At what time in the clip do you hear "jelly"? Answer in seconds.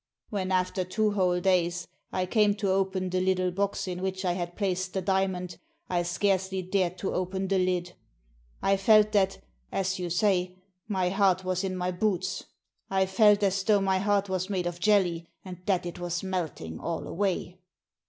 14.79-15.27